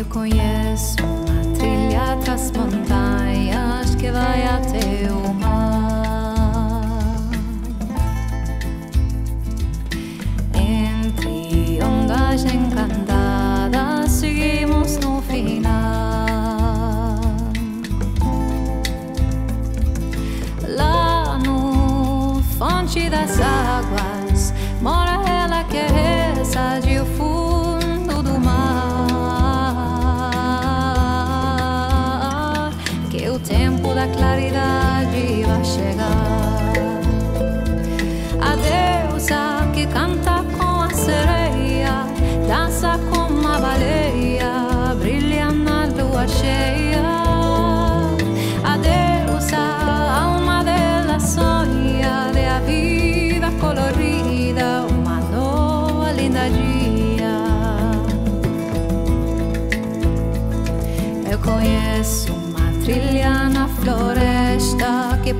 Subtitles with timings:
[0.00, 2.50] Eu conheço uma trilha tras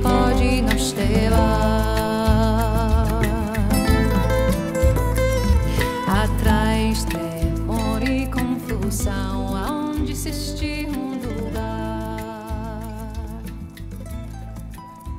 [0.01, 1.91] pode nos levar
[6.07, 12.17] atrás temor e confusão, aonde existe um lugar.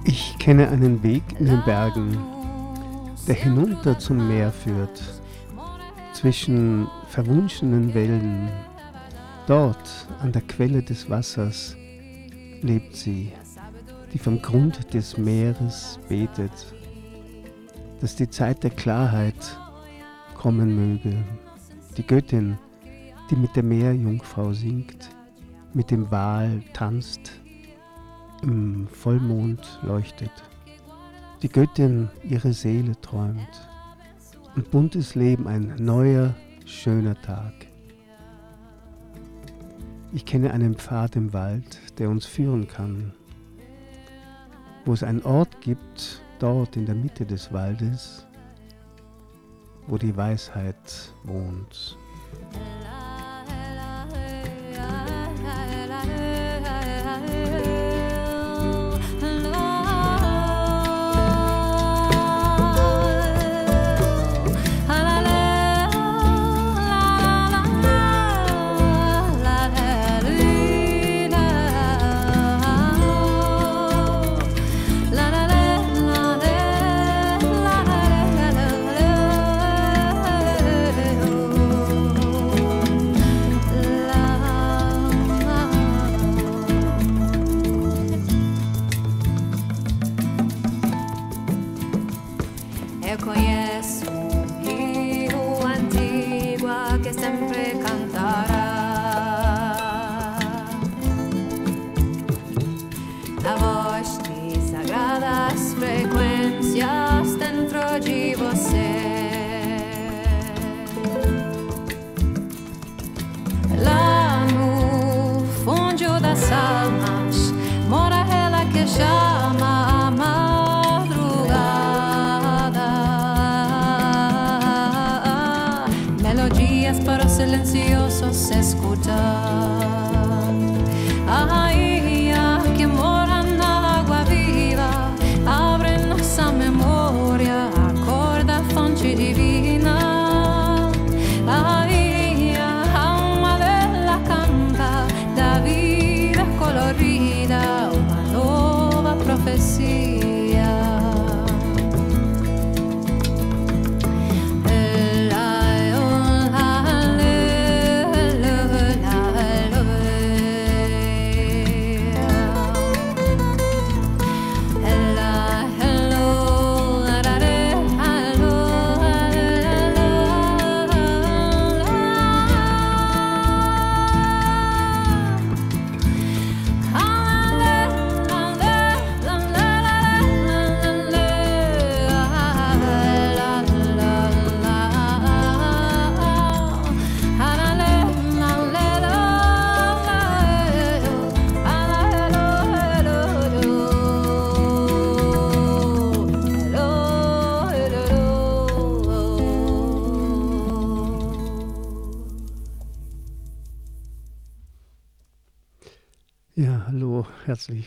[0.05, 2.19] Ich kenne einen Weg in den Bergen,
[3.27, 5.01] der hinunter zum Meer führt,
[6.13, 8.49] zwischen verwunschenen Wellen.
[9.47, 11.77] Dort, an der Quelle des Wassers,
[12.63, 13.33] lebt sie,
[14.13, 16.75] die vom Grund des Meeres betet,
[18.01, 19.59] dass die Zeit der Klarheit
[20.35, 21.17] kommen möge.
[21.97, 22.59] Die Göttin,
[23.31, 25.11] die mit der Meerjungfrau singt,
[25.73, 27.33] mit dem Wal tanzt,
[28.43, 30.33] im Vollmond leuchtet.
[31.43, 33.69] Die Göttin ihre Seele träumt
[34.57, 36.35] und buntes Leben ein neuer,
[36.67, 37.55] schöner Tag.
[40.13, 43.13] Ich kenne einen Pfad im Wald, der uns führen kann,
[44.85, 48.27] wo es einen Ort gibt, dort in der Mitte des Waldes,
[49.87, 51.97] wo die Weisheit wohnt.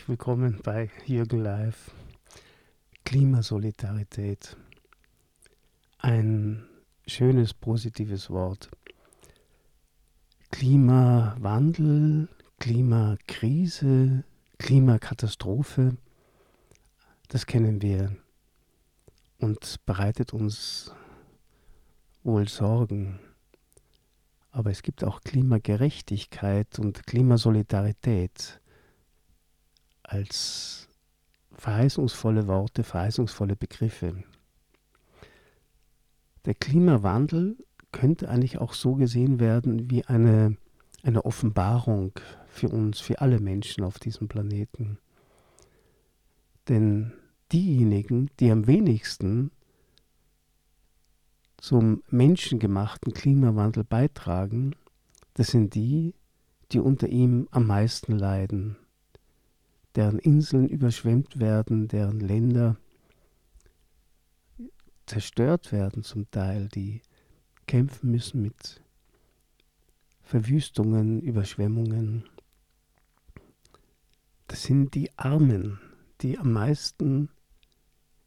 [0.08, 1.90] Willkommen bei Jürgen Live.
[3.04, 4.56] Klimasolidarität.
[5.98, 6.64] Ein
[7.08, 8.70] schönes, positives Wort.
[10.52, 12.28] Klimawandel,
[12.60, 14.22] Klimakrise,
[14.58, 15.96] Klimakatastrophe,
[17.26, 18.16] das kennen wir
[19.38, 20.94] und bereitet uns
[22.22, 23.18] wohl Sorgen.
[24.52, 28.60] Aber es gibt auch Klimagerechtigkeit und Klimasolidarität
[30.10, 30.88] als
[31.52, 34.22] verheißungsvolle Worte, verheißungsvolle Begriffe.
[36.44, 37.56] Der Klimawandel
[37.92, 40.56] könnte eigentlich auch so gesehen werden wie eine,
[41.02, 42.12] eine Offenbarung
[42.46, 44.98] für uns, für alle Menschen auf diesem Planeten.
[46.68, 47.12] Denn
[47.52, 49.50] diejenigen, die am wenigsten
[51.56, 54.76] zum menschengemachten Klimawandel beitragen,
[55.34, 56.14] das sind die,
[56.72, 58.76] die unter ihm am meisten leiden,
[59.96, 62.76] deren Inseln überschwemmt werden, deren Länder
[65.06, 67.00] zerstört werden zum Teil, die
[67.66, 68.82] kämpfen müssen mit
[70.22, 72.28] Verwüstungen, Überschwemmungen.
[74.48, 75.80] Das sind die Armen,
[76.20, 77.30] die am meisten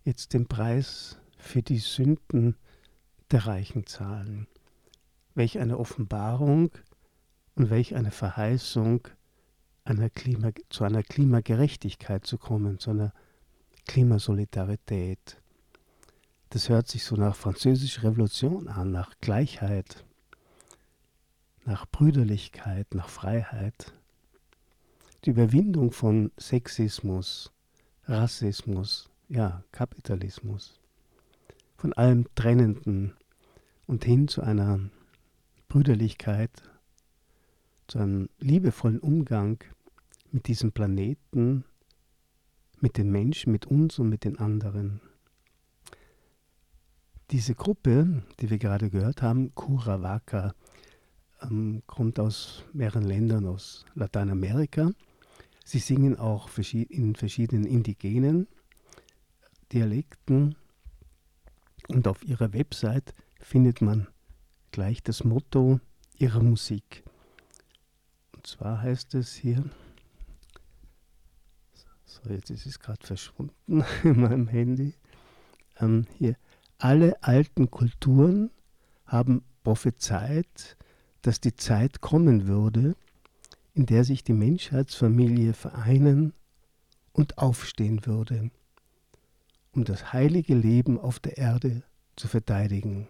[0.03, 2.55] jetzt den Preis für die Sünden
[3.31, 4.47] der Reichen zahlen.
[5.35, 6.71] Welch eine Offenbarung
[7.55, 9.07] und welch eine Verheißung,
[9.89, 13.13] einer Klima, zu einer Klimagerechtigkeit zu kommen, zu einer
[13.87, 15.41] Klimasolidarität.
[16.51, 20.05] Das hört sich so nach französischer Revolution an, nach Gleichheit,
[21.65, 23.93] nach Brüderlichkeit, nach Freiheit.
[25.25, 27.51] Die Überwindung von Sexismus,
[28.05, 30.79] Rassismus, ja, Kapitalismus,
[31.77, 33.15] von allem Trennenden
[33.85, 34.79] und hin zu einer
[35.67, 36.51] Brüderlichkeit,
[37.87, 39.63] zu einem liebevollen Umgang
[40.31, 41.65] mit diesem Planeten,
[42.79, 45.01] mit den Menschen, mit uns und mit den anderen.
[47.31, 50.53] Diese Gruppe, die wir gerade gehört haben, Curavaka,
[51.41, 54.91] ähm, kommt aus mehreren Ländern aus Lateinamerika.
[55.63, 58.47] Sie singen auch in verschiedenen indigenen
[59.71, 60.55] Dialekten
[61.87, 64.07] und auf ihrer Website findet man
[64.71, 65.79] gleich das Motto
[66.17, 67.03] ihrer Musik.
[68.35, 69.63] Und zwar heißt es hier,
[72.09, 74.95] so jetzt ist es gerade verschwunden in meinem Handy,
[75.79, 76.35] ähm, hier,
[76.77, 78.51] alle alten Kulturen
[79.05, 80.77] haben prophezeit,
[81.21, 82.95] dass die Zeit kommen würde,
[83.73, 86.33] in der sich die Menschheitsfamilie vereinen
[87.11, 88.49] und aufstehen würde,
[89.71, 91.83] um das heilige Leben auf der Erde
[92.15, 93.07] zu verteidigen.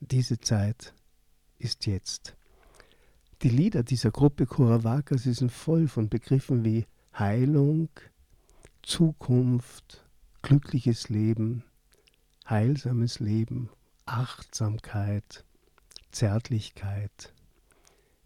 [0.00, 0.94] Diese Zeit
[1.58, 2.36] ist jetzt.
[3.42, 6.86] Die Lieder dieser Gruppe Kuravakas sind voll von Begriffen wie
[7.18, 7.88] Heilung,
[8.82, 10.04] Zukunft,
[10.42, 11.64] glückliches Leben,
[12.48, 13.70] heilsames Leben,
[14.06, 15.44] Achtsamkeit,
[16.12, 17.32] Zärtlichkeit,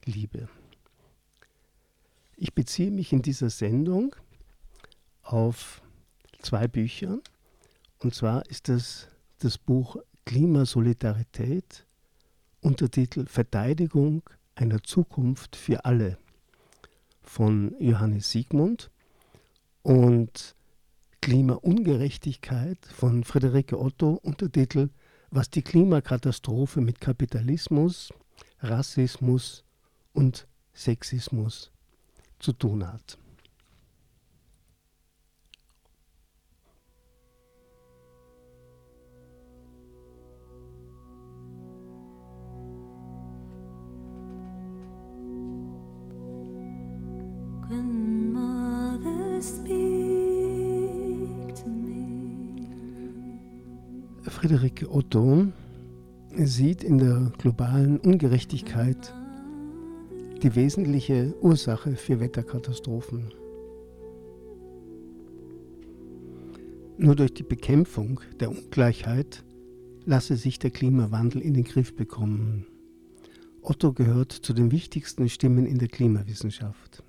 [0.05, 0.49] Liebe.
[2.37, 4.15] Ich beziehe mich in dieser Sendung
[5.23, 5.81] auf
[6.43, 7.19] zwei Bücher.
[7.99, 9.97] Und zwar ist das das Buch
[10.27, 11.87] Klimasolidarität,
[12.61, 14.23] Untertitel Verteidigung
[14.55, 16.19] einer Zukunft für alle
[17.23, 18.91] von Johannes Siegmund
[19.83, 20.55] und
[21.21, 24.91] Klimaungerechtigkeit von Friederike Otto, Untertitel
[25.31, 28.13] Was die Klimakatastrophe mit Kapitalismus,
[28.61, 29.65] Rassismus
[30.13, 31.71] und Sexismus
[32.39, 33.19] zu tun hat.
[54.43, 55.53] Friederike Otto
[56.37, 59.15] sieht in der globalen Ungerechtigkeit
[60.43, 63.33] die wesentliche Ursache für Wetterkatastrophen.
[66.99, 69.45] Nur durch die Bekämpfung der Ungleichheit
[70.07, 72.67] lasse sich der Klimawandel in den Griff bekommen.
[73.61, 77.05] Otto gehört zu den wichtigsten Stimmen in der Klimawissenschaft.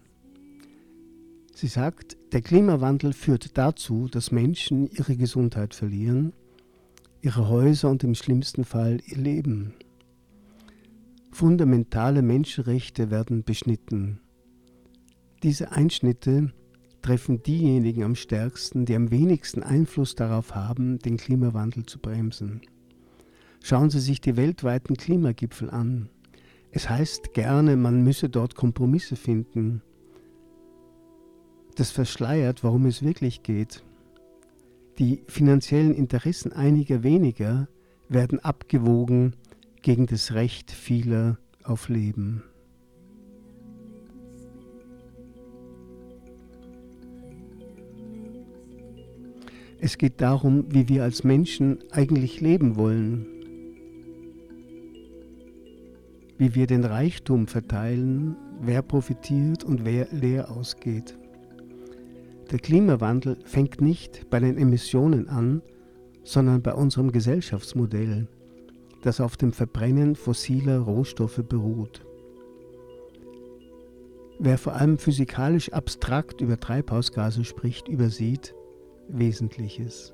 [1.56, 6.32] Sie sagt, der Klimawandel führt dazu, dass Menschen ihre Gesundheit verlieren
[7.24, 9.74] ihre Häuser und im schlimmsten Fall ihr Leben.
[11.32, 14.20] Fundamentale Menschenrechte werden beschnitten.
[15.42, 16.54] Diese Einschnitte
[17.02, 22.62] treffen diejenigen am stärksten, die am wenigsten Einfluss darauf haben, den Klimawandel zu bremsen.
[23.62, 26.10] Schauen Sie sich die weltweiten Klimagipfel an.
[26.72, 29.82] Es heißt gerne, man müsse dort Kompromisse finden.
[31.76, 33.82] Das verschleiert, worum es wirklich geht.
[35.00, 37.68] Die finanziellen Interessen einiger weniger
[38.10, 39.36] werden abgewogen
[39.82, 42.44] gegen das Recht vieler auf Leben.
[49.80, 53.26] Es geht darum, wie wir als Menschen eigentlich leben wollen,
[56.38, 61.18] wie wir den Reichtum verteilen, wer profitiert und wer leer ausgeht.
[62.52, 65.62] Der Klimawandel fängt nicht bei den Emissionen an,
[66.24, 68.28] sondern bei unserem Gesellschaftsmodell,
[69.02, 72.06] das auf dem Verbrennen fossiler Rohstoffe beruht.
[74.40, 78.54] Wer vor allem physikalisch abstrakt über Treibhausgase spricht, übersieht
[79.08, 80.14] Wesentliches.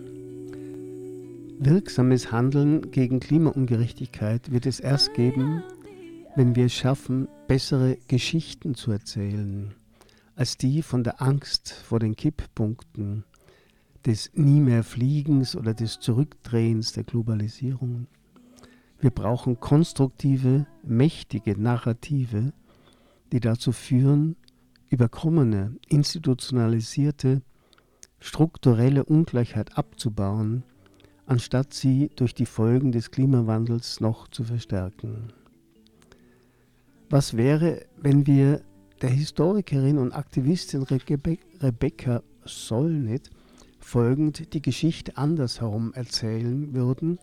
[1.63, 5.61] Wirksames Handeln gegen Klimaungerechtigkeit wird es erst geben,
[6.35, 9.71] wenn wir es schaffen, bessere Geschichten zu erzählen,
[10.35, 13.25] als die von der Angst vor den Kipppunkten,
[14.07, 18.07] des Nie mehr Fliegens oder des Zurückdrehens der Globalisierung.
[18.99, 22.53] Wir brauchen konstruktive, mächtige Narrative,
[23.31, 24.35] die dazu führen,
[24.89, 27.43] überkommene, institutionalisierte,
[28.19, 30.63] strukturelle Ungleichheit abzubauen,
[31.31, 35.31] anstatt sie durch die Folgen des Klimawandels noch zu verstärken.
[37.09, 38.61] Was wäre, wenn wir
[39.01, 43.29] der Historikerin und Aktivistin Rebe Rebecca Solnit
[43.79, 47.17] folgend die Geschichte andersherum erzählen würden,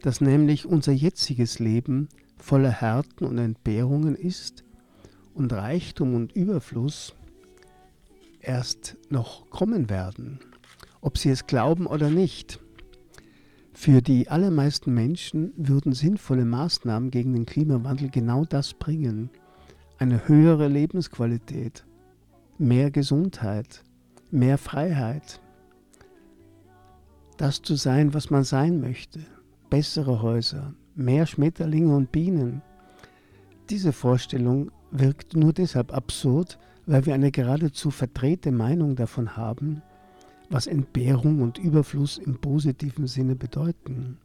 [0.00, 4.64] dass nämlich unser jetziges Leben voller Härten und Entbehrungen ist
[5.34, 7.14] und Reichtum und Überfluss
[8.40, 10.40] erst noch kommen werden,
[11.02, 12.58] ob sie es glauben oder nicht.
[13.72, 19.30] Für die allermeisten Menschen würden sinnvolle Maßnahmen gegen den Klimawandel genau das bringen.
[19.98, 21.84] Eine höhere Lebensqualität,
[22.58, 23.82] mehr Gesundheit,
[24.30, 25.40] mehr Freiheit.
[27.38, 29.20] Das zu sein, was man sein möchte.
[29.70, 32.62] Bessere Häuser, mehr Schmetterlinge und Bienen.
[33.70, 39.82] Diese Vorstellung wirkt nur deshalb absurd, weil wir eine geradezu verdrehte Meinung davon haben,
[40.52, 44.18] was Entbehrung und Überfluss im positiven Sinne bedeuten.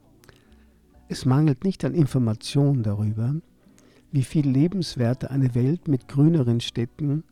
[1.07, 3.33] Es mangelt nicht an Information darüber,
[4.11, 7.23] wie viel lebenswerter eine Welt mit grüneren Städten,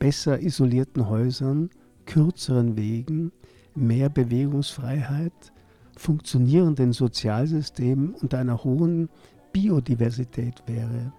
[0.00, 1.70] besser isolierten Häusern,
[2.06, 3.30] kürzeren Wegen,
[3.76, 5.52] mehr Bewegungsfreiheit,
[5.96, 9.10] funktionierenden Sozialsystemen und einer hohen
[9.52, 11.12] Biodiversität wäre.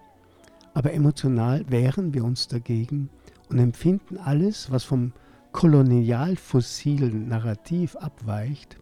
[0.74, 3.08] Aber emotional wehren wir uns dagegen
[3.48, 5.12] und empfinden alles, was vom
[5.52, 8.78] kolonial-fossilen Narrativ abweicht,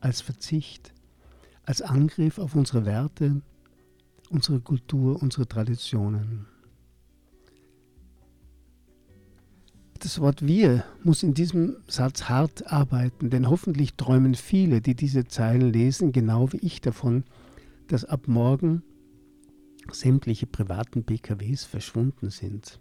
[0.00, 0.92] als Verzicht,
[1.64, 3.42] als Angriff auf unsere Werte,
[4.30, 6.46] unsere Kultur, unsere Traditionen.
[10.00, 15.26] Das Wort wir muss in diesem Satz hart arbeiten, denn hoffentlich träumen viele, die diese
[15.26, 17.24] Zeilen lesen, genau wie ich davon,
[17.88, 18.82] dass ab morgen
[19.90, 22.78] sämtliche privaten PKWs verschwunden sind.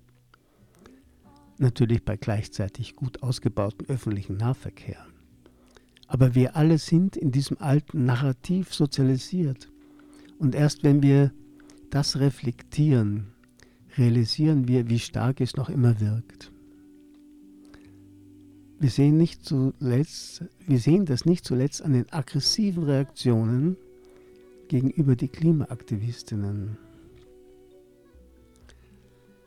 [1.60, 5.06] Natürlich bei gleichzeitig gut ausgebautem öffentlichen Nahverkehr.
[6.08, 9.70] Aber wir alle sind in diesem alten Narrativ sozialisiert.
[10.40, 11.32] Und erst wenn wir
[11.90, 13.28] das reflektieren,
[13.98, 16.52] realisieren wir, wie stark es noch immer wirkt.
[18.80, 23.76] Wir sehen, nicht zuletzt, wir sehen das nicht zuletzt an den aggressiven Reaktionen
[24.68, 26.78] gegenüber die Klimaaktivistinnen.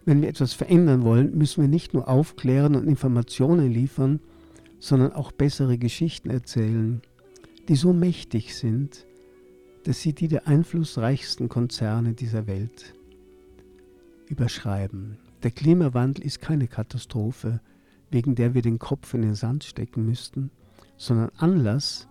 [0.04, 4.20] Wenn wir etwas verändern wollen, müssen wir nicht nur aufklären und Informationen liefern,
[4.78, 7.02] sondern auch bessere Geschichten erzählen,
[7.68, 9.06] die so mächtig sind,
[9.84, 12.94] dass sie die der einflussreichsten Konzerne dieser Welt
[14.26, 15.18] überschreiben.
[15.42, 17.60] Der Klimawandel ist keine Katastrophe,
[18.10, 20.50] wegen der wir den Kopf in den Sand stecken müssten,
[20.96, 22.08] sondern Anlass,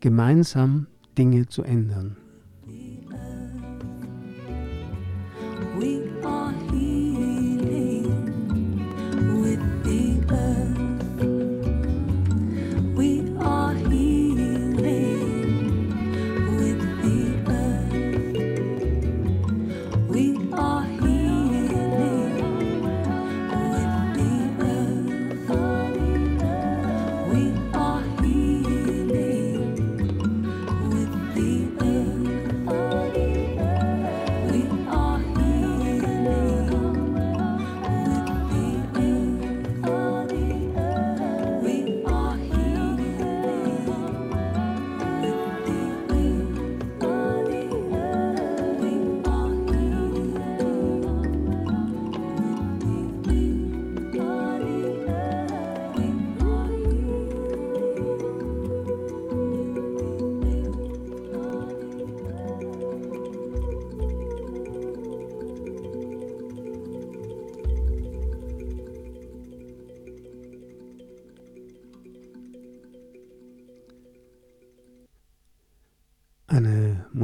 [0.00, 0.86] gemeinsam
[1.18, 2.16] Dinge zu ändern.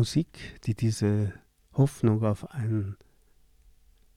[0.02, 1.32] Musik, die diese
[1.74, 2.96] Hoffnung auf ein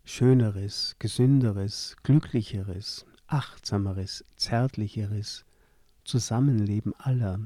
[0.04, 5.46] schöneres, gesünderes, glücklicheres, achtsameres, zärtlicheres
[6.04, 7.39] Zusammenleben aller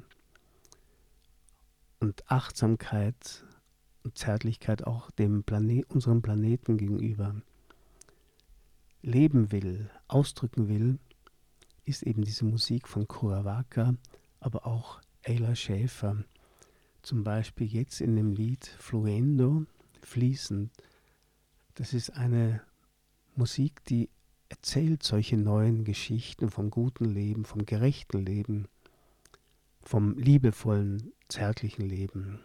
[2.00, 3.44] und Achtsamkeit
[4.06, 7.36] und Zärtlichkeit auch dem Planet, unserem Planeten gegenüber
[9.02, 10.98] leben will, ausdrücken will,
[11.84, 13.96] ist eben diese Musik von Kurawaka,
[14.40, 16.24] aber auch Ayla Schäfer.
[17.02, 19.66] Zum Beispiel jetzt in dem Lied Fluendo,
[20.02, 20.72] fließend.
[21.76, 22.62] Das ist eine
[23.36, 24.10] Musik, die
[24.50, 28.68] erzählt solche neuen Geschichten vom guten Leben, vom gerechten Leben,
[29.82, 32.40] vom liebevollen, zärtlichen Leben.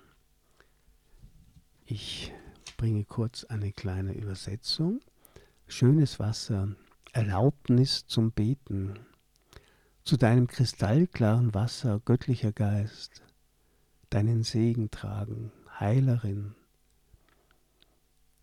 [1.86, 2.32] Ich
[2.76, 5.00] bringe kurz eine kleine Übersetzung.
[5.66, 6.76] Schönes Wasser,
[7.12, 8.98] Erlaubnis zum Beten.
[10.04, 13.23] Zu deinem kristallklaren Wasser, göttlicher Geist,
[14.10, 16.54] deinen Segen tragen, Heilerin.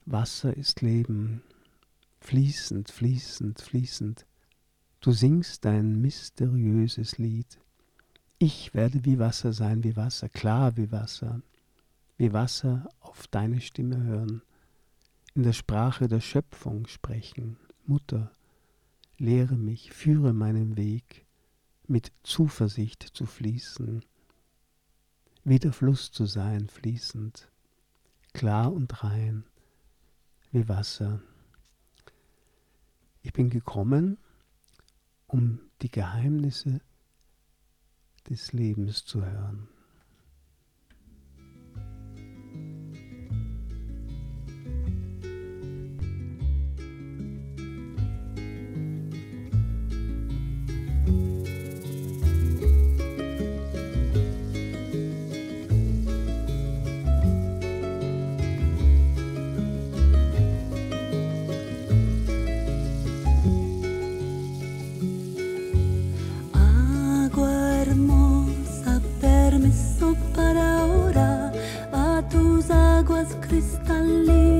[0.05, 1.43] Wasser ist Leben,
[2.19, 4.25] fließend, fließend, fließend.
[4.99, 7.59] Du singst dein mysteriöses Lied.
[8.37, 11.41] Ich werde wie Wasser sein, wie Wasser, klar wie Wasser,
[12.17, 14.41] wie Wasser auf deine Stimme hören,
[15.33, 17.57] in der Sprache der Schöpfung sprechen.
[17.85, 18.31] Mutter,
[19.17, 21.25] lehre mich, führe meinen Weg,
[21.87, 24.03] mit Zuversicht zu fließen,
[25.43, 27.49] wie der Fluss zu sein, fließend,
[28.33, 29.45] klar und rein,
[30.51, 31.21] wie Wasser.
[33.23, 34.17] Ich bin gekommen,
[35.27, 36.81] um die Geheimnisse
[38.29, 39.67] des Lebens zu hören.
[73.51, 74.50] cristalino.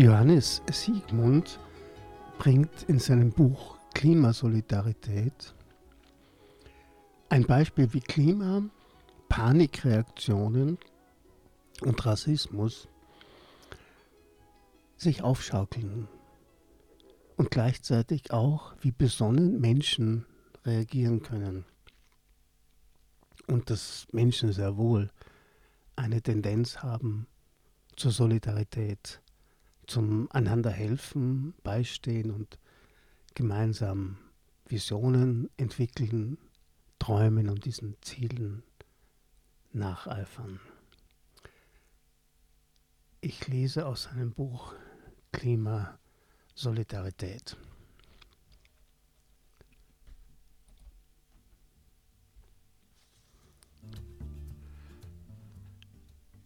[0.00, 1.60] Johannes Siegmund
[2.38, 5.54] bringt in seinem Buch Klimasolidarität
[7.28, 8.62] ein Beispiel, wie Klima,
[9.28, 10.78] Panikreaktionen
[11.82, 12.88] und Rassismus
[14.96, 16.08] sich aufschaukeln
[17.36, 20.24] und gleichzeitig auch, wie besonnen Menschen
[20.64, 21.66] reagieren können.
[23.48, 25.10] Und dass Menschen sehr wohl
[25.94, 27.26] eine Tendenz haben
[27.96, 29.20] zur Solidarität,
[29.90, 32.60] zum einander helfen, beistehen und
[33.34, 34.18] gemeinsam
[34.66, 36.38] Visionen entwickeln,
[37.00, 38.62] träumen und diesen Zielen
[39.72, 40.60] nacheifern.
[43.20, 44.74] Ich lese aus seinem Buch
[45.32, 45.98] Klima
[46.54, 47.56] Solidarität.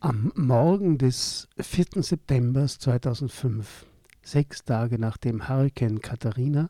[0.04, 2.02] Am Morgen des 4.
[2.02, 3.86] September 2005,
[4.22, 6.68] sechs Tage nachdem Hurricane Katharina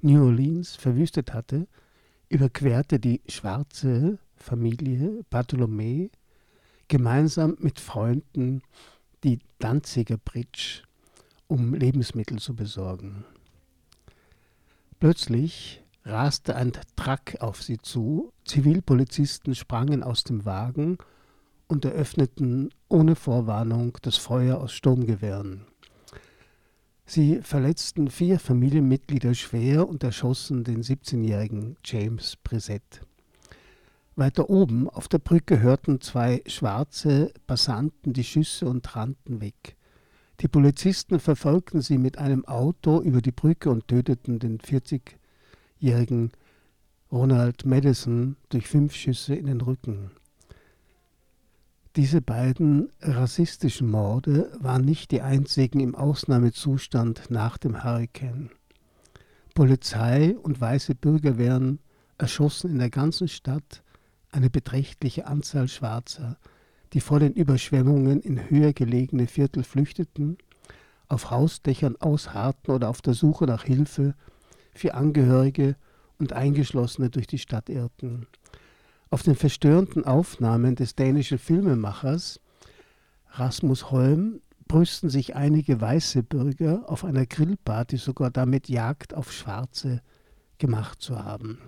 [0.00, 1.68] New Orleans verwüstet hatte,
[2.28, 6.08] überquerte die schwarze Familie Bartholomä
[6.88, 8.62] gemeinsam mit Freunden
[9.22, 10.82] die Danziger Bridge,
[11.46, 13.24] um Lebensmittel zu besorgen.
[14.98, 20.98] Plötzlich raste ein Truck auf sie zu, Zivilpolizisten sprangen aus dem Wagen
[21.68, 25.66] und eröffneten ohne Vorwarnung das Feuer aus Sturmgewehren.
[27.04, 33.02] Sie verletzten vier Familienmitglieder schwer und erschossen den 17-jährigen James Brissett.
[34.16, 39.76] Weiter oben auf der Brücke hörten zwei schwarze Passanten die Schüsse und rannten weg.
[40.40, 46.32] Die Polizisten verfolgten sie mit einem Auto über die Brücke und töteten den 40-jährigen
[47.12, 50.10] Ronald Madison durch fünf Schüsse in den Rücken.
[51.96, 58.50] Diese beiden rassistischen Morde waren nicht die einzigen im Ausnahmezustand nach dem Hurrikan.
[59.54, 61.78] Polizei und weiße Bürgerwehren
[62.18, 63.82] erschossen in der ganzen Stadt
[64.30, 66.36] eine beträchtliche Anzahl Schwarzer,
[66.92, 70.36] die vor den Überschwemmungen in höher gelegene Viertel flüchteten,
[71.08, 74.14] auf Hausdächern ausharrten oder auf der Suche nach Hilfe
[74.74, 75.76] für Angehörige
[76.18, 78.26] und Eingeschlossene durch die Stadt irrten.
[79.08, 82.40] Auf den verstörenden Aufnahmen des dänischen Filmemachers
[83.30, 90.02] Rasmus Holm brüsten sich einige weiße Bürger auf einer Grillparty sogar damit Jagd auf Schwarze
[90.58, 91.58] gemacht zu haben.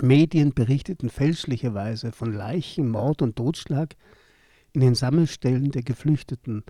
[0.00, 3.96] Medien berichteten fälschlicherweise von Leichen, Mord und Totschlag
[4.72, 6.64] in den Sammelstellen der Geflüchteten.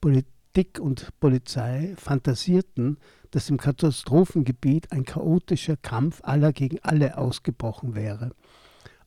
[0.00, 2.98] Politik und Polizei fantasierten,
[3.30, 8.32] dass im Katastrophengebiet ein chaotischer Kampf aller gegen alle ausgebrochen wäre.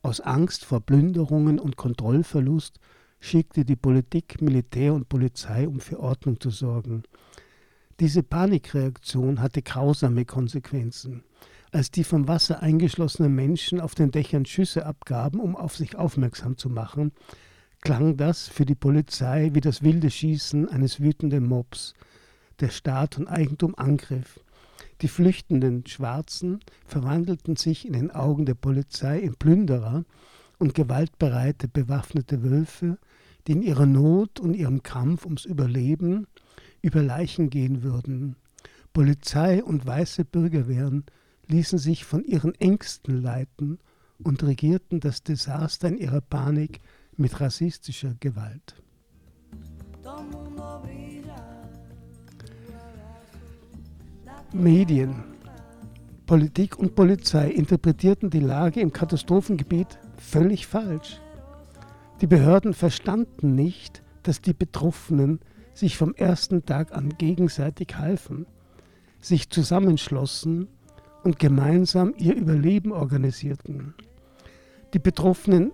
[0.02, 2.78] Aus Angst vor Plünderungen und Kontrollverlust
[3.20, 7.02] schickte die Politik Militär und Polizei, um für Ordnung zu sorgen.
[7.98, 11.24] Diese Panikreaktion hatte grausame Konsequenzen.
[11.72, 16.56] Als die vom Wasser eingeschlossenen Menschen auf den Dächern Schüsse abgaben, um auf sich aufmerksam
[16.56, 17.12] zu machen,
[17.80, 21.94] klang das für die Polizei wie das wilde Schießen eines wütenden Mobs,
[22.60, 24.40] der Staat und Eigentum angriff.
[25.00, 30.04] Die flüchtenden Schwarzen verwandelten sich in den Augen der Polizei in Plünderer
[30.58, 32.98] und gewaltbereite bewaffnete Wölfe,
[33.46, 36.26] die in ihrer Not und ihrem Kampf ums Überleben
[36.82, 38.36] über Leichen gehen würden.
[38.92, 41.04] Polizei und weiße Bürgerwehren
[41.46, 43.78] ließen sich von ihren Ängsten leiten
[44.22, 46.80] und regierten das Desaster in ihrer Panik
[47.16, 48.74] mit rassistischer Gewalt.
[54.54, 55.24] Medien,
[56.24, 61.20] Politik und Polizei interpretierten die Lage im Katastrophengebiet völlig falsch.
[62.22, 65.40] Die Behörden verstanden nicht, dass die Betroffenen
[65.74, 68.46] sich vom ersten Tag an gegenseitig halfen,
[69.20, 70.68] sich zusammenschlossen
[71.24, 73.92] und gemeinsam ihr Überleben organisierten.
[74.94, 75.72] Die Betroffenen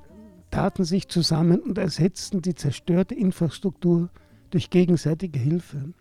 [0.51, 4.11] taten sich zusammen und ersetzten die zerstörte Infrastruktur
[4.51, 5.95] durch gegenseitige Hilfe.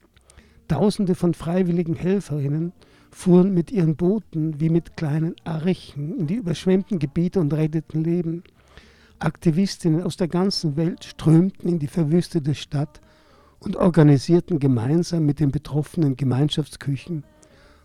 [0.67, 2.71] Tausende von freiwilligen Helferinnen
[3.11, 8.43] fuhren mit ihren Booten wie mit kleinen Archen in die überschwemmten Gebiete und retteten Leben.
[9.19, 13.01] Aktivistinnen aus der ganzen Welt strömten in die verwüstete Stadt
[13.59, 17.23] und organisierten gemeinsam mit den Betroffenen Gemeinschaftsküchen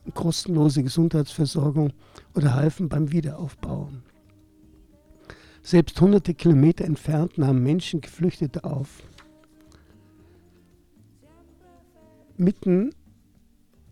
[0.05, 1.93] und kostenlose Gesundheitsversorgung
[2.35, 3.91] oder halfen beim Wiederaufbau.
[5.63, 9.03] Selbst hunderte Kilometer entfernt nahmen Menschen Geflüchtete auf.
[12.39, 12.91] Mitten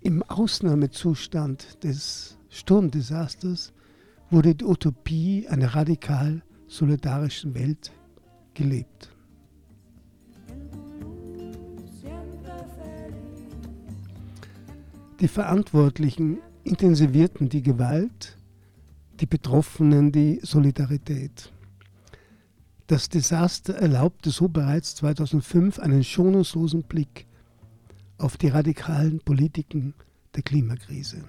[0.01, 3.73] im Ausnahmezustand des Sturmdesasters
[4.31, 7.93] wurde die Utopie einer radikal solidarischen Welt
[8.55, 9.11] gelebt.
[15.21, 18.37] Die Verantwortlichen intensivierten die Gewalt,
[19.21, 21.53] die Betroffenen die Solidarität.
[22.87, 27.27] Das Desaster erlaubte so bereits 2005 einen schonungslosen Blick
[28.19, 29.95] auf die radikalen Politiken
[30.35, 31.25] der Klimakrise.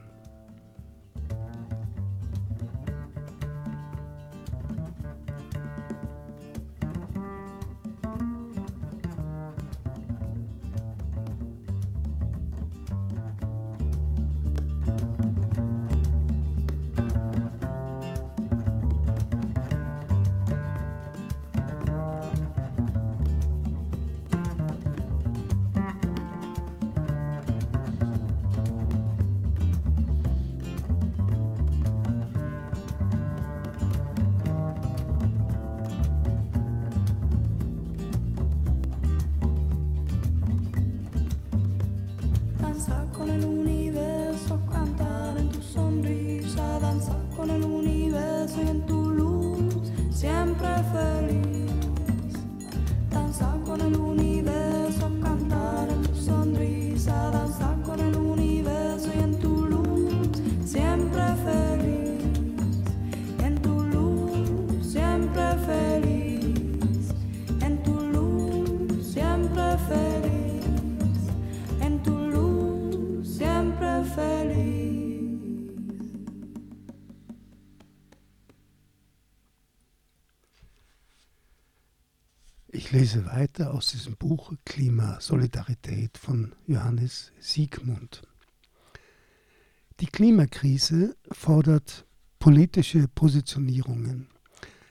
[83.08, 88.22] Lese weiter aus diesem Buch Klimasolidarität von Johannes Siegmund.
[90.02, 92.06] Die Klimakrise fordert
[92.38, 94.28] politische Positionierungen.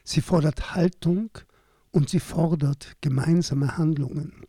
[0.02, 1.29] Sie fordert Haltung
[1.90, 4.46] und sie fordert gemeinsame Handlungen.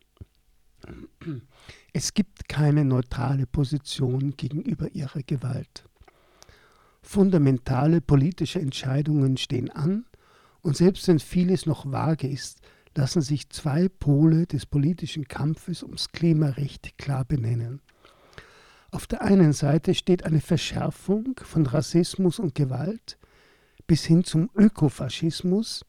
[1.91, 5.89] Es gibt keine neutrale Position gegenüber ihrer Gewalt.
[7.01, 10.05] Fundamentale politische Entscheidungen stehen an
[10.61, 12.61] und selbst wenn vieles noch vage ist,
[12.97, 17.79] lassen sich zwei Pole des politischen Kampfes ums Klimarecht klar benennen.
[18.91, 23.17] Auf der einen Seite steht eine Verschärfung von Rassismus und Gewalt
[23.85, 25.85] bis hin zum Ökofaschismus,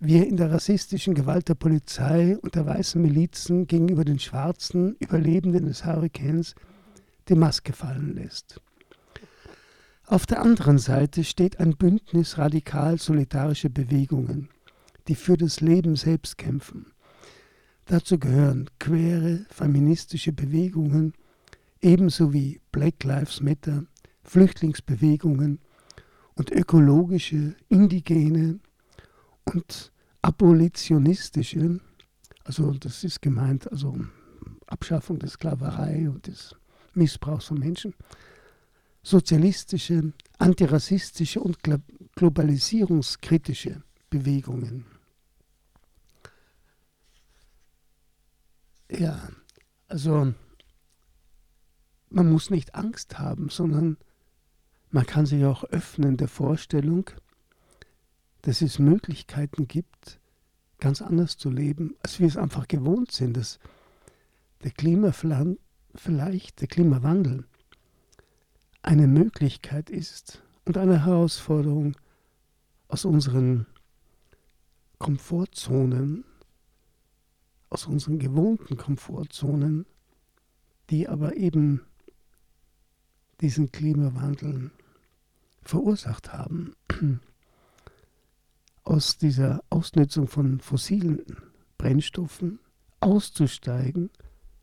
[0.00, 4.96] wie er in der rassistischen Gewalt der Polizei und der weißen Milizen gegenüber den schwarzen
[5.00, 6.54] Überlebenden des Hurrikans
[7.28, 8.60] die Maske fallen lässt.
[10.06, 14.48] Auf der anderen Seite steht ein Bündnis radikal solidarischer Bewegungen,
[15.08, 16.92] die für das Leben selbst kämpfen.
[17.86, 21.14] Dazu gehören queere feministische Bewegungen,
[21.80, 23.84] ebenso wie Black Lives Matter,
[24.24, 25.60] Flüchtlingsbewegungen
[26.34, 28.60] und ökologische, indigene
[29.44, 29.90] und
[30.20, 31.80] abolitionistische,
[32.44, 33.98] also das ist gemeint, also
[34.66, 36.54] Abschaffung der Sklaverei und des
[36.92, 37.94] Missbrauchs von Menschen,
[39.02, 41.58] sozialistische, antirassistische und
[42.16, 44.97] globalisierungskritische Bewegungen.
[48.90, 49.28] Ja,
[49.86, 50.32] also
[52.10, 53.98] man muss nicht Angst haben, sondern
[54.90, 57.10] man kann sich auch öffnen der Vorstellung,
[58.42, 60.20] dass es Möglichkeiten gibt,
[60.78, 63.58] ganz anders zu leben, als wir es einfach gewohnt sind, dass
[64.62, 65.58] der Klimawandel
[65.94, 67.44] vielleicht der Klimawandel
[68.82, 71.96] eine Möglichkeit ist und eine Herausforderung
[72.88, 73.66] aus unseren
[74.98, 76.24] Komfortzonen
[77.70, 79.86] aus unseren gewohnten Komfortzonen,
[80.90, 81.82] die aber eben
[83.40, 84.70] diesen Klimawandel
[85.62, 86.74] verursacht haben,
[88.84, 91.20] aus dieser Ausnutzung von fossilen
[91.76, 92.58] Brennstoffen
[93.00, 94.10] auszusteigen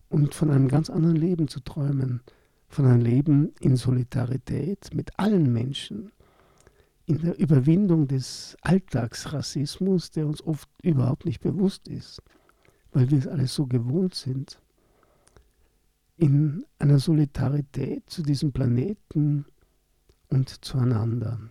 [0.10, 2.22] und von einem ganz anderen Leben zu träumen,
[2.68, 6.12] von einem Leben in Solidarität mit allen Menschen,
[7.06, 12.22] in der Überwindung des Alltagsrassismus, der uns oft überhaupt nicht bewusst ist
[12.96, 14.62] weil wir es alles so gewohnt sind,
[16.16, 19.46] in einer Solidarität zu diesem Planeten
[20.30, 21.42] und zueinander.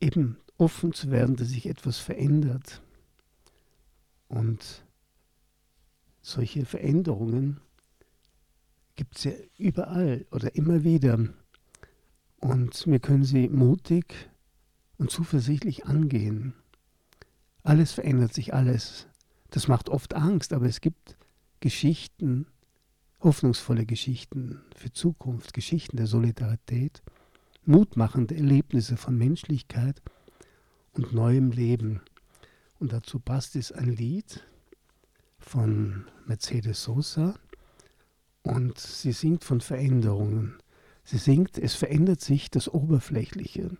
[0.00, 2.82] Eben offen zu werden, dass sich etwas verändert.
[4.26, 4.84] Und
[6.20, 7.60] solche Veränderungen
[8.96, 11.28] gibt es ja überall oder immer wieder.
[12.40, 14.28] Und wir können sie mutig
[14.98, 16.54] und zuversichtlich angehen.
[17.62, 19.06] Alles verändert sich, alles.
[19.52, 21.18] Das macht oft Angst, aber es gibt
[21.60, 22.46] Geschichten,
[23.20, 27.02] hoffnungsvolle Geschichten für Zukunft, Geschichten der Solidarität,
[27.66, 30.00] mutmachende Erlebnisse von Menschlichkeit
[30.94, 32.00] und neuem Leben.
[32.78, 34.42] Und dazu passt es ein Lied
[35.38, 37.34] von Mercedes Sosa
[38.42, 40.56] Und sie singt von Veränderungen.
[41.04, 43.76] Sie singt, es verändert sich das Oberflächliche.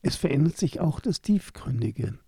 [0.00, 2.18] Es verändert sich auch das Tiefgründige.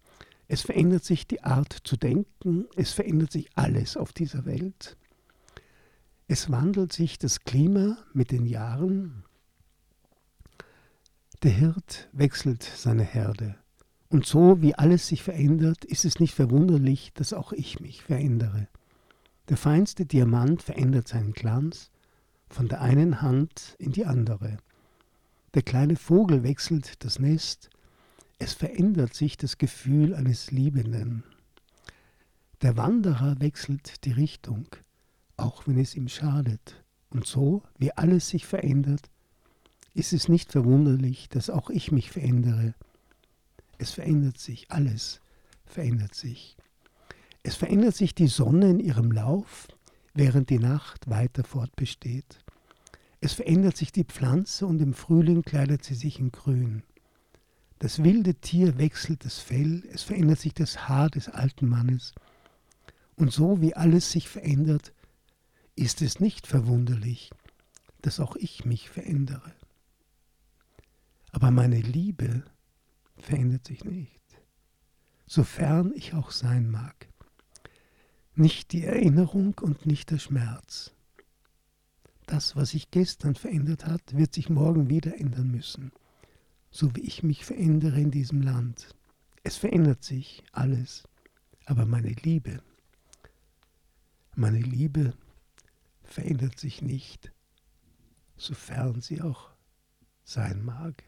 [0.48, 2.66] Es verändert sich die Art zu denken.
[2.76, 4.96] Es verändert sich alles auf dieser Welt.
[6.28, 9.24] Es wandelt sich das Klima mit den Jahren.
[11.42, 13.56] Der Hirt wechselt seine Herde.
[14.08, 18.68] Und so wie alles sich verändert, ist es nicht verwunderlich, dass auch ich mich verändere.
[19.48, 21.90] Der feinste Diamant verändert seinen Glanz
[22.48, 24.58] von der einen Hand in die andere.
[25.54, 27.70] Der kleine Vogel wechselt das Nest,
[28.38, 31.24] es verändert sich das Gefühl eines Liebenden.
[32.62, 34.66] Der Wanderer wechselt die Richtung,
[35.36, 36.84] auch wenn es ihm schadet.
[37.08, 39.10] Und so, wie alles sich verändert,
[39.94, 42.74] ist es nicht verwunderlich, dass auch ich mich verändere.
[43.78, 45.20] Es verändert sich, alles
[45.64, 46.56] verändert sich.
[47.42, 49.68] Es verändert sich die Sonne in ihrem Lauf,
[50.14, 52.38] während die Nacht weiter fortbesteht.
[53.20, 56.82] Es verändert sich die Pflanze und im Frühling kleidet sie sich in Grün.
[57.78, 62.14] Das wilde Tier wechselt das Fell, es verändert sich das Haar des alten Mannes.
[63.16, 64.92] Und so wie alles sich verändert,
[65.74, 67.30] ist es nicht verwunderlich,
[68.00, 69.52] dass auch ich mich verändere.
[71.32, 72.44] Aber meine Liebe
[73.18, 74.22] verändert sich nicht,
[75.26, 77.08] sofern ich auch sein mag.
[78.34, 80.92] Nicht die Erinnerung und nicht der Schmerz.
[82.26, 85.92] Das, was sich gestern verändert hat, wird sich morgen wieder ändern müssen,
[86.76, 88.94] so wie ich mich verändere in diesem Land.
[89.42, 91.04] Es verändert sich alles,
[91.64, 92.60] aber meine Liebe,
[94.34, 95.14] meine Liebe
[96.04, 97.32] verändert sich nicht,
[98.36, 99.48] sofern sie auch
[100.22, 101.02] sein mag.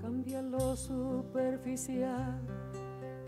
[0.00, 2.40] Cambia lo superficial,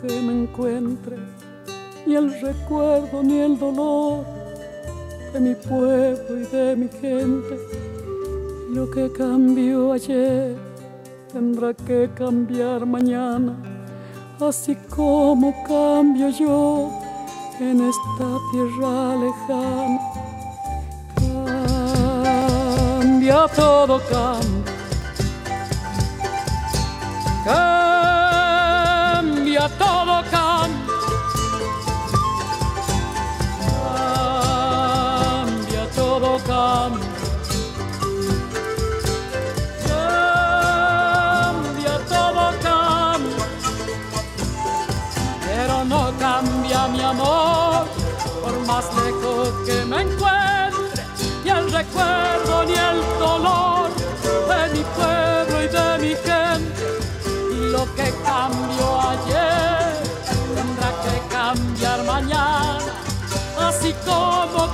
[0.00, 1.16] que me encuentre,
[2.06, 4.24] ni el recuerdo ni el dolor
[5.32, 7.58] de mi pueblo y de mi gente.
[8.70, 10.56] Lo que cambió ayer
[11.32, 13.56] tendrá que cambiar mañana,
[14.40, 16.90] así como cambio yo
[17.60, 20.00] en esta tierra lejana.
[23.00, 24.62] Cambia todo, cambia.
[27.44, 27.81] cambia,
[52.66, 53.90] ni el dolor
[54.48, 56.84] de mi pueblo y de mi gente.
[57.72, 59.96] Lo que cambió ayer
[60.54, 62.78] tendrá que cambiar mañana,
[63.58, 64.70] así como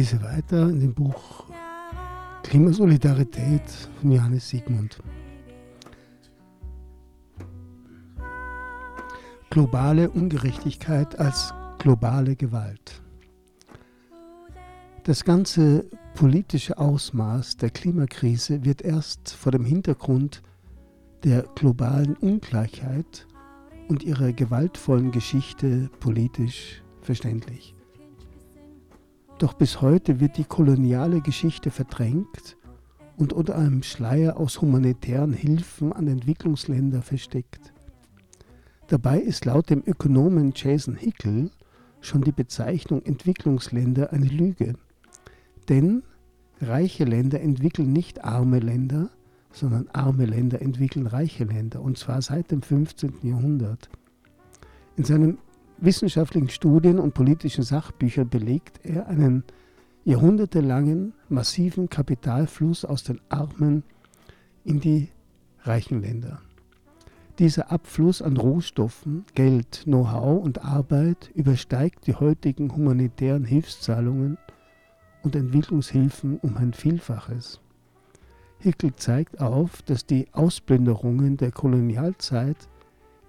[0.00, 1.44] lese weiter in dem Buch
[2.42, 3.70] Klimasolidarität
[4.00, 4.98] von Johannes Siegmund.
[9.50, 13.02] Globale Ungerechtigkeit als globale Gewalt.
[15.04, 15.84] Das ganze
[16.14, 20.40] politische Ausmaß der Klimakrise wird erst vor dem Hintergrund
[21.24, 23.26] der globalen Ungleichheit
[23.88, 27.74] und ihrer gewaltvollen Geschichte politisch verständlich.
[29.40, 32.58] Doch bis heute wird die koloniale Geschichte verdrängt
[33.16, 37.72] und unter einem Schleier aus humanitären Hilfen an Entwicklungsländer versteckt.
[38.88, 41.50] Dabei ist laut dem Ökonomen Jason Hickel
[42.02, 44.74] schon die Bezeichnung Entwicklungsländer eine Lüge.
[45.70, 46.02] Denn
[46.60, 49.08] reiche Länder entwickeln nicht arme Länder,
[49.52, 53.14] sondern arme Länder entwickeln reiche Länder, und zwar seit dem 15.
[53.22, 53.88] Jahrhundert.
[54.96, 55.38] In seinen
[55.80, 59.44] wissenschaftlichen Studien und politischen Sachbüchern belegt er einen
[60.04, 63.84] jahrhundertelangen massiven Kapitalfluss aus den armen
[64.64, 65.08] in die
[65.62, 66.40] reichen Länder.
[67.38, 74.36] Dieser Abfluss an Rohstoffen, Geld, Know-how und Arbeit übersteigt die heutigen humanitären Hilfszahlungen
[75.22, 77.60] und Entwicklungshilfen um ein Vielfaches.
[78.58, 82.68] Hickel zeigt auf, dass die Ausplünderungen der Kolonialzeit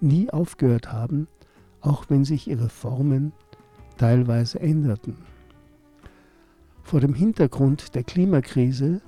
[0.02, 1.28] nie aufgehört haben,
[1.82, 3.34] auch wenn sich ihre Formen
[3.98, 5.18] teilweise änderten.
[6.84, 9.02] Vor dem Hintergrund der Klimakrise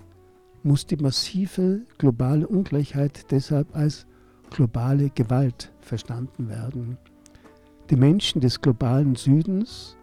[0.63, 4.05] muss die massive globale Ungleichheit deshalb als
[4.49, 6.97] globale Gewalt verstanden werden.
[7.89, 9.97] Die Menschen des globalen Südens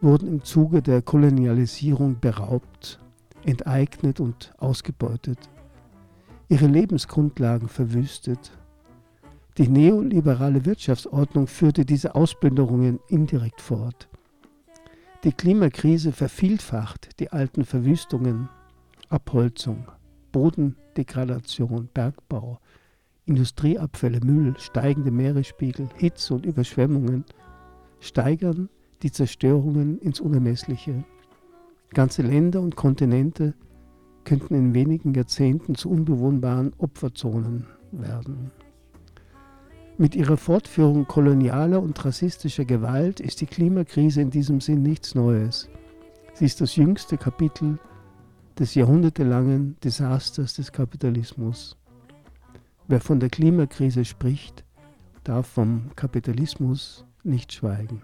[0.00, 2.98] wurden im Zuge der Kolonialisierung beraubt,
[3.44, 5.38] enteignet und ausgebeutet,
[6.48, 8.50] ihre Lebensgrundlagen verwüstet.
[9.58, 14.08] Die neoliberale Wirtschaftsordnung führte diese Ausplünderungen indirekt fort.
[15.24, 18.50] Die Klimakrise vervielfacht die alten Verwüstungen,
[19.08, 19.86] Abholzung,
[20.30, 22.58] Bodendegradation, Bergbau,
[23.24, 27.24] Industrieabfälle, Müll, steigende Meeresspiegel, Hitze und Überschwemmungen
[28.00, 28.68] steigern
[29.02, 31.02] die Zerstörungen ins Unermessliche.
[31.94, 33.54] Ganze Länder und Kontinente
[34.24, 38.50] könnten in wenigen Jahrzehnten zu unbewohnbaren Opferzonen werden.
[39.98, 45.70] Mit ihrer Fortführung kolonialer und rassistischer Gewalt ist die Klimakrise in diesem Sinn nichts Neues.
[46.34, 47.78] Sie ist das jüngste Kapitel
[48.58, 51.78] des jahrhundertelangen Desasters des Kapitalismus.
[52.88, 54.64] Wer von der Klimakrise spricht,
[55.24, 58.02] darf vom Kapitalismus nicht schweigen.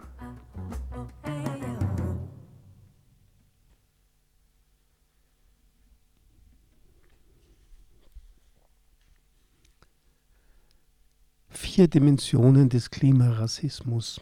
[11.75, 14.21] Vier Dimensionen des Klimarassismus.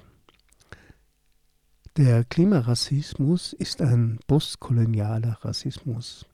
[1.96, 6.26] Der Klimarassismus ist ein postkolonialer Rassismus.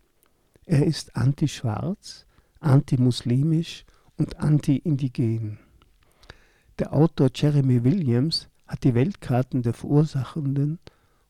[0.67, 2.27] Er ist antischwarz,
[2.61, 3.87] antimuslimisch
[4.19, 5.59] und anti-indigen.
[6.79, 10.81] Der Autor Jeremy Williams hat die Weltkarten der Verursachenden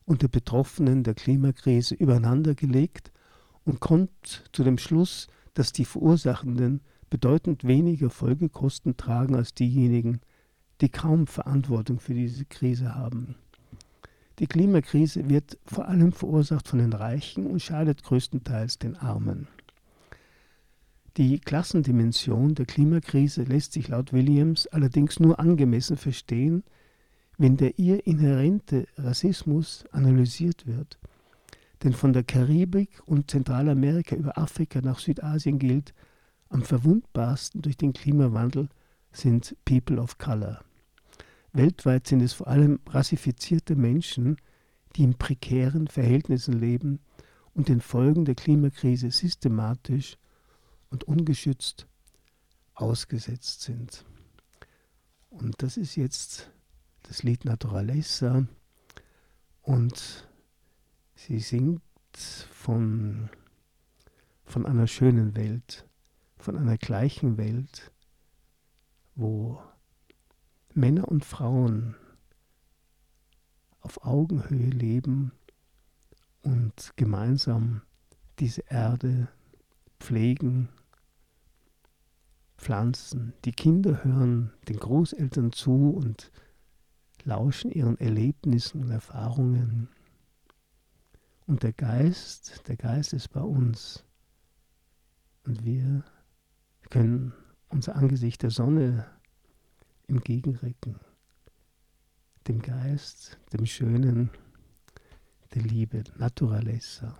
[0.03, 3.13] und der Betroffenen der Klimakrise übereinandergelegt
[3.63, 10.21] und kommt zu dem Schluss, dass die Verursachenden bedeutend weniger Folgekosten tragen als diejenigen,
[10.81, 13.35] die kaum Verantwortung für diese Krise haben.
[14.39, 19.47] Die Klimakrise wird vor allem verursacht von den Reichen und schadet größtenteils den Armen.
[21.17, 26.63] Die Klassendimension der Klimakrise lässt sich laut Williams allerdings nur angemessen verstehen,
[27.39, 30.99] wenn der ihr inhärente Rassismus analysiert wird.
[31.83, 35.95] Denn von der Karibik und Zentralamerika über Afrika nach Südasien gilt,
[36.49, 38.69] am verwundbarsten durch den Klimawandel
[39.11, 40.63] sind People of Color.
[41.53, 44.37] Weltweit sind es vor allem rassifizierte Menschen,
[44.95, 46.99] die in prekären Verhältnissen leben
[47.53, 50.17] und den Folgen der Klimakrise systematisch
[50.89, 51.87] und ungeschützt
[52.75, 54.05] ausgesetzt sind.
[55.29, 56.51] Und das ist jetzt
[57.03, 58.47] das Lied Naturaleza
[59.61, 60.27] und
[61.15, 61.81] sie singt
[62.51, 63.29] von,
[64.45, 65.86] von einer schönen Welt,
[66.47, 67.91] von einer gleichen Welt,
[69.15, 69.61] wo
[70.73, 71.97] Männer und Frauen
[73.81, 75.33] auf Augenhöhe leben
[76.43, 77.81] und gemeinsam
[78.39, 79.27] diese Erde
[79.99, 80.69] pflegen,
[82.57, 83.33] pflanzen.
[83.43, 86.31] Die Kinder hören den Großeltern zu und
[87.25, 89.89] lauschen ihren Erlebnissen und Erfahrungen.
[91.45, 94.05] Und der Geist, der Geist ist bei uns.
[95.43, 96.05] Und wir
[96.89, 97.33] können
[97.69, 99.05] unser Angesicht der Sonne
[100.07, 100.99] entgegenrecken.
[102.47, 104.29] Dem Geist, dem Schönen,
[105.53, 107.19] der Liebe, Naturaleza.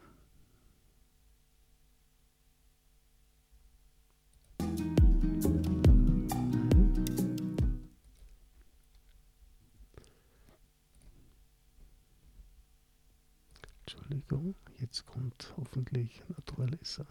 [13.79, 17.05] Entschuldigung, jetzt kommt hoffentlich Naturaleza.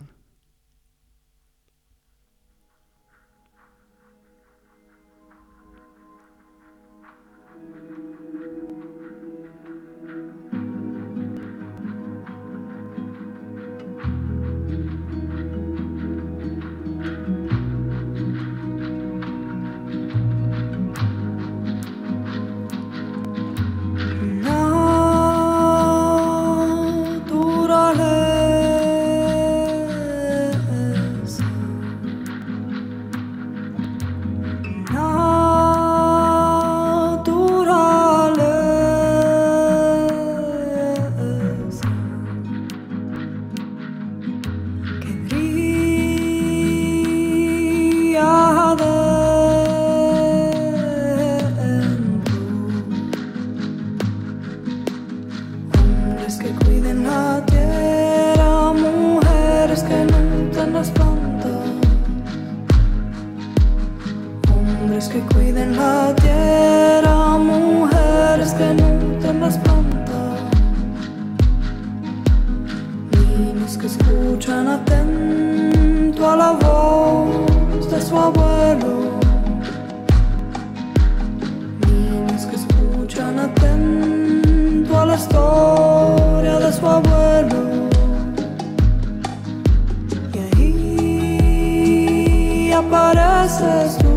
[92.76, 94.15] Von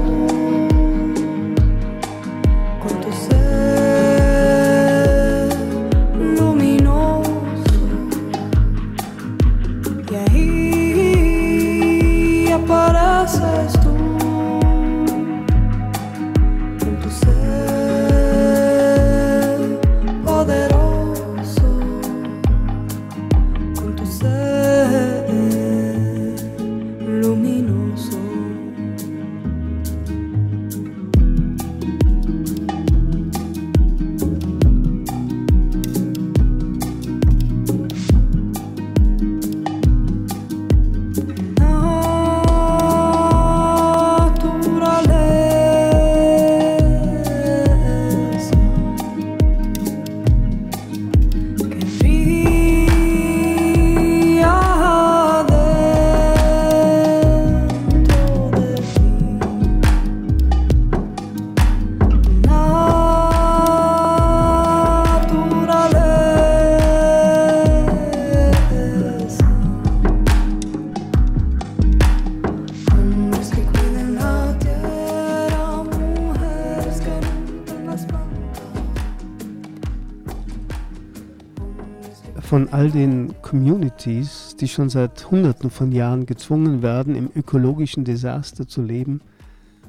[82.80, 88.82] all den Communities, die schon seit Hunderten von Jahren gezwungen werden, im ökologischen Desaster zu
[88.82, 89.20] leben,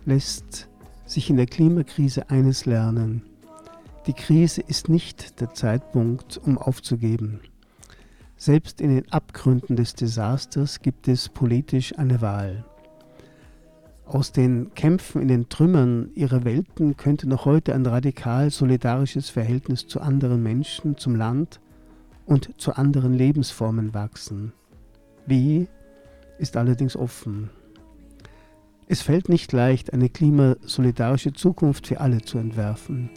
[0.07, 0.69] lässt
[1.07, 3.23] sich in der Klimakrise eines lernen.
[4.09, 7.39] Die Krise ist nicht der Zeitpunkt, um aufzugeben.
[8.37, 12.65] Selbst in den Abgründen des Desasters gibt es politisch eine Wahl.
[14.05, 19.87] Aus den Kämpfen in den Trümmern ihrer Welten könnte noch heute ein radikal solidarisches Verhältnis
[19.87, 21.61] zu anderen Menschen, zum Land
[22.31, 24.53] und zu anderen Lebensformen wachsen.
[25.27, 25.67] Wie
[26.39, 27.51] ist allerdings offen.
[28.87, 33.11] Es fällt nicht leicht, eine klimasolidarische Zukunft für alle zu entwerfen.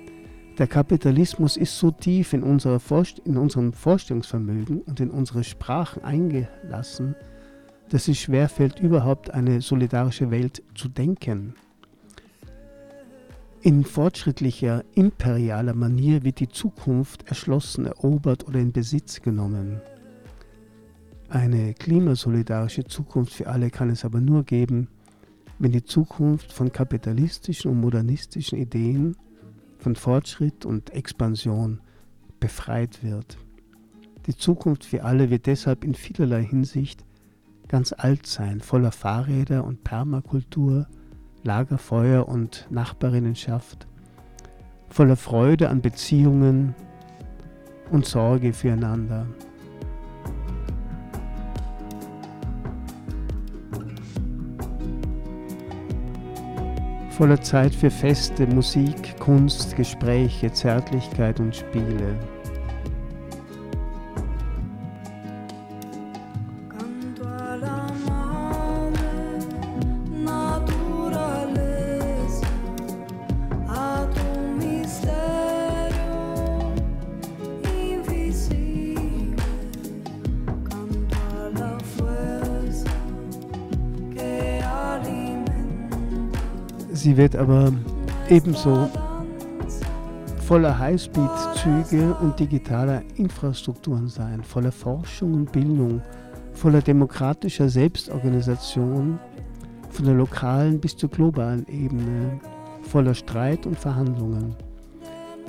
[0.58, 7.16] Der Kapitalismus ist so tief in, in unserem Vorstellungsvermögen und in unsere Sprachen eingelassen,
[7.90, 11.54] dass es schwerfällt, überhaupt eine solidarische Welt zu denken.
[13.66, 19.80] In fortschrittlicher, imperialer Manier wird die Zukunft erschlossen, erobert oder in Besitz genommen.
[21.30, 24.90] Eine klimasolidarische Zukunft für alle kann es aber nur geben,
[25.60, 29.16] wenn die Zukunft von kapitalistischen und modernistischen Ideen,
[29.78, 31.80] von Fortschritt und Expansion
[32.42, 33.38] befreit wird.
[34.28, 37.06] Die Zukunft für alle wird deshalb in vielerlei Hinsicht
[37.70, 40.86] ganz alt sein, voller Fahrräder und Permakultur,
[41.44, 43.88] Lagerfeuer und Nachbarinnenschaft,
[44.90, 46.76] voller Freude an Beziehungen
[47.92, 49.28] und Sorge füreinander.
[57.14, 62.18] voller Zeit für Feste, Musik, Kunst, Gespräche, Zärtlichkeit und Spiele.
[87.14, 87.72] Sie wird aber
[88.28, 88.90] ebenso
[90.48, 96.02] voller Highspeed-Züge und digitaler Infrastrukturen sein, voller Forschung und Bildung,
[96.54, 99.20] voller demokratischer Selbstorganisation,
[99.92, 102.40] von der lokalen bis zur globalen Ebene,
[102.82, 104.56] voller Streit und Verhandlungen.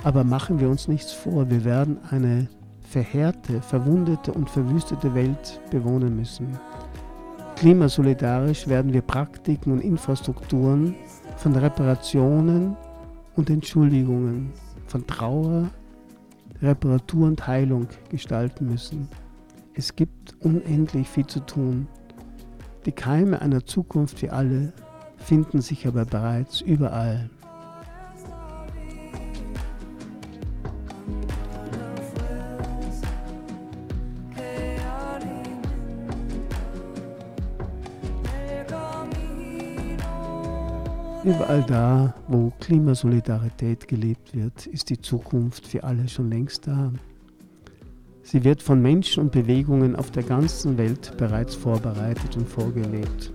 [0.03, 2.47] Aber machen wir uns nichts vor, wir werden eine
[2.81, 6.59] verheerte, verwundete und verwüstete Welt bewohnen müssen.
[7.55, 10.93] Klimasolidarisch werden wir Praktiken und Infrastrukturen
[11.37, 12.75] von Reparationen
[13.35, 14.51] und Entschuldigungen,
[14.87, 15.69] von Trauer,
[16.61, 19.09] Reparatur und Heilung gestalten müssen.
[19.73, 21.87] Es gibt unendlich viel zu tun.
[22.85, 24.71] Die Keime einer Zukunft für alle
[25.17, 27.29] finden sich aber bereits überall.
[41.25, 46.91] Überall da, wo Klimasolidarität gelebt wird, ist die Zukunft für alle schon längst da.
[48.21, 53.31] Sie wird von Menschen und Bewegungen auf der ganzen Welt bereits vorbereitet und vorgelebt.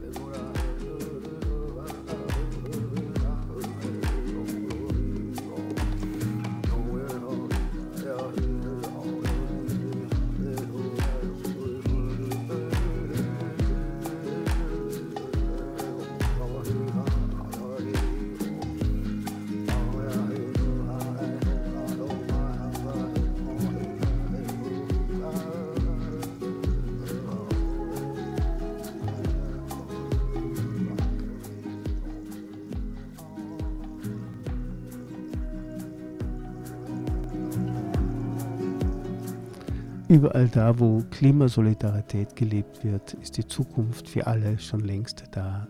[40.20, 45.66] Überall da, wo Klimasolidarität gelebt wird, ist die Zukunft für alle schon längst da.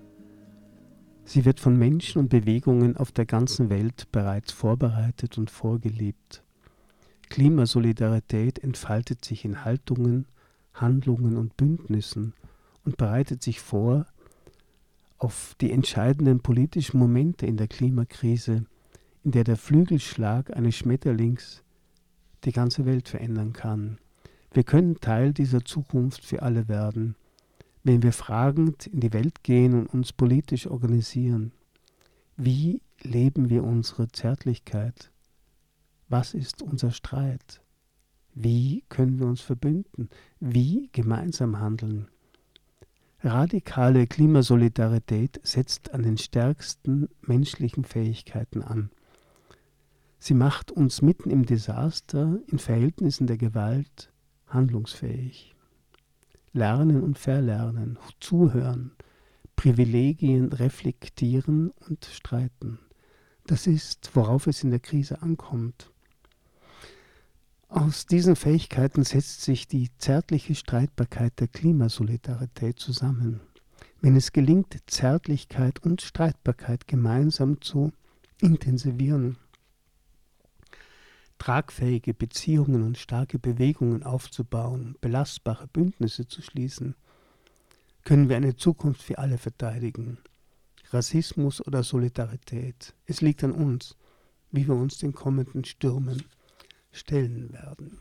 [1.25, 6.43] Sie wird von Menschen und Bewegungen auf der ganzen Welt bereits vorbereitet und vorgelebt.
[7.29, 10.27] Klimasolidarität entfaltet sich in Haltungen,
[10.75, 12.35] Handlungen und Bündnissen
[12.85, 14.05] und bereitet sich vor
[15.19, 18.65] auf die entscheidenden politischen Momente in der Klimakrise,
[19.23, 21.63] in der der Flügelschlag eines Schmetterlings
[22.43, 23.99] die ganze Welt verändern kann.
[24.53, 27.15] Wir können Teil dieser Zukunft für alle werden,
[27.85, 31.53] wenn wir fragend in die Welt gehen und uns politisch organisieren.
[32.37, 35.13] Wie leben wir unsere Zärtlichkeit?
[36.09, 37.63] Was ist unser Streit?
[38.35, 40.09] Wie können wir uns verbünden?
[40.41, 42.09] Wie gemeinsam handeln?
[43.23, 48.91] Radikale Klimasolidarität setzt an den stärksten menschlichen Fähigkeiten an.
[50.19, 54.11] Sie macht uns mitten im Desaster, in Verhältnissen der Gewalt,
[54.51, 55.55] handlungsfähig.
[56.53, 58.93] Lernen und verlernen, zuhören,
[59.57, 62.79] Privilegien reflektieren und streiten,
[63.47, 65.91] Das ist, worauf es in der Krise ankommt.
[67.69, 73.41] Aus diesen Fähigkeiten setzt sich die zärtliche Streitbarkeit der Klimasolidarität zusammen.
[74.01, 77.93] Wenn es gelingt, Zärtlichkeit und Streitbarkeit gemeinsam zu
[78.41, 79.37] intensivieren,
[81.41, 86.95] tragfähige Beziehungen und starke Bewegungen aufzubauen, belastbare Bündnisse zu schließen,
[88.05, 90.19] können wir eine Zukunft für alle verteidigen.
[90.91, 92.95] Rassismus oder Solidarität.
[93.07, 93.97] Es liegt an uns,
[94.51, 96.25] wie wir uns den kommenden Stürmen
[96.93, 97.99] stellen werden.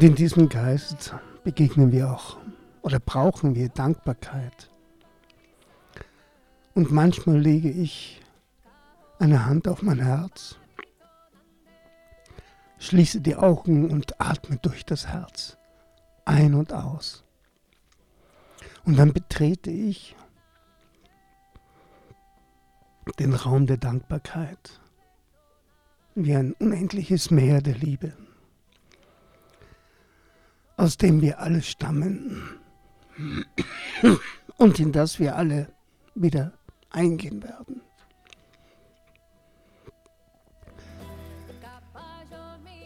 [0.00, 2.38] Und in diesem Geist begegnen wir auch
[2.80, 4.70] oder brauchen wir Dankbarkeit.
[6.74, 8.22] Und manchmal lege ich
[9.18, 10.56] eine Hand auf mein Herz,
[12.78, 15.58] schließe die Augen und atme durch das Herz
[16.24, 17.22] ein und aus.
[18.86, 20.16] Und dann betrete ich
[23.18, 24.80] den Raum der Dankbarkeit
[26.14, 28.14] wie ein unendliches Meer der Liebe
[30.80, 32.58] aus dem wir alle stammen
[34.56, 35.68] und in das wir alle
[36.14, 36.54] wieder
[36.88, 37.82] eingehen werden.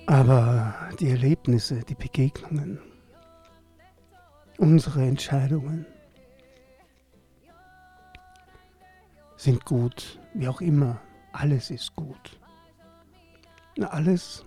[0.09, 2.81] Aber die Erlebnisse, die Begegnungen,
[4.59, 5.87] unsere Entscheidungen
[9.37, 11.01] sind gut, wie auch immer.
[11.33, 12.41] Alles ist gut.
[13.79, 14.45] Alles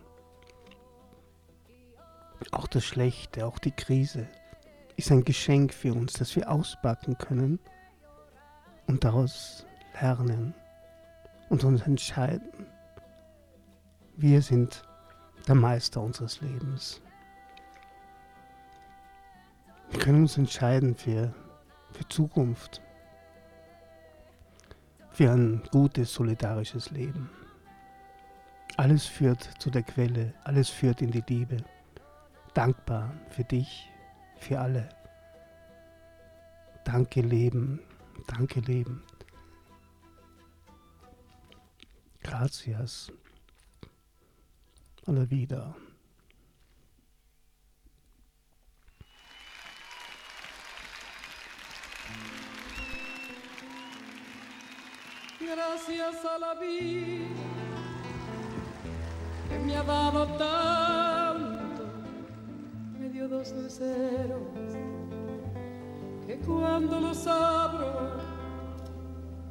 [2.51, 4.27] auch das Schlechte, auch die Krise
[4.95, 7.59] ist ein Geschenk für uns, das wir auspacken können
[8.87, 9.65] und daraus
[10.01, 10.53] lernen
[11.49, 12.67] und uns entscheiden.
[14.15, 14.83] Wir sind
[15.47, 17.01] der Meister unseres Lebens.
[19.91, 21.33] Wir können uns entscheiden für,
[21.91, 22.81] für Zukunft,
[25.11, 27.29] für ein gutes, solidarisches Leben.
[28.77, 31.57] Alles führt zu der Quelle, alles führt in die Liebe
[32.57, 33.87] dankbar für dich,
[34.39, 34.89] für alle.
[36.83, 37.79] Danke Leben,
[38.25, 39.03] danke Leben.
[42.23, 43.11] Gracias.
[45.05, 45.75] Alle wieder.
[55.39, 57.27] Gracias a la vida
[59.47, 61.16] que me ha dado tanto
[63.25, 64.41] dos luceros
[66.27, 68.11] que cuando los abro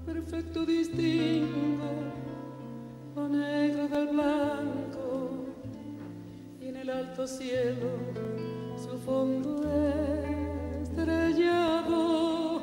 [0.04, 1.90] perfecto distingo
[3.16, 5.46] lo negro del blanco
[6.60, 7.88] y en el alto cielo
[8.76, 9.62] su fondo
[10.82, 12.60] estrellado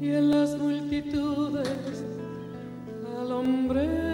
[0.00, 2.04] y en las multitudes
[3.18, 4.13] al hombre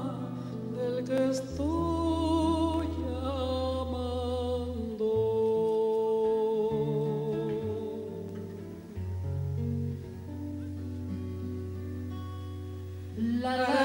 [13.41, 13.80] la, la.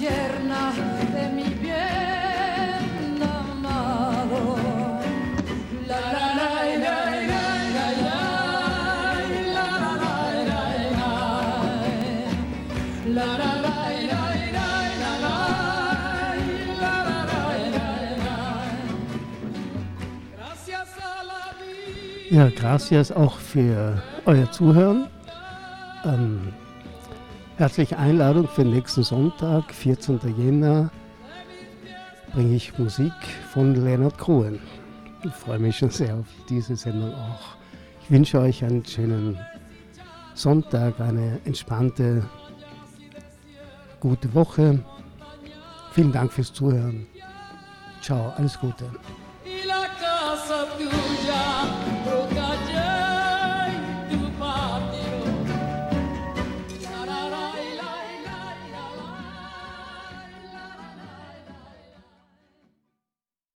[0.00, 0.72] tierna
[1.14, 4.56] de mi bien amado.
[5.86, 6.50] La, la, la.
[22.30, 25.08] Ja, gracias auch für euer Zuhören.
[27.60, 30.18] Herzliche Einladung für nächsten Sonntag, 14.
[30.38, 30.90] Jänner,
[32.32, 33.12] bringe ich Musik
[33.52, 34.58] von Leonard Cohen.
[35.22, 37.58] Ich freue mich schon sehr auf diese Sendung auch.
[38.02, 39.38] Ich wünsche euch einen schönen
[40.32, 42.24] Sonntag, eine entspannte,
[44.00, 44.82] gute Woche.
[45.92, 47.06] Vielen Dank fürs Zuhören.
[48.00, 48.86] Ciao, alles Gute.